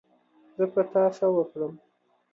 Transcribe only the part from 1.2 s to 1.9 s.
وکړم